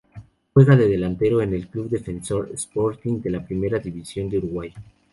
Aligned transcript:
Juega 0.51 0.75
de 0.75 0.87
delantero 0.87 1.43
en 1.43 1.53
el 1.53 1.67
club 1.67 1.87
Defensor 1.87 2.49
Sporting 2.55 3.21
de 3.21 3.29
la 3.29 3.45
Primera 3.45 3.77
División 3.77 4.31
de 4.31 4.39
Uruguay. 4.39 4.73